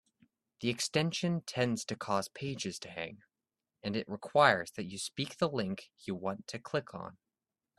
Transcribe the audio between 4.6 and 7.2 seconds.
that you speak the link you want to click on.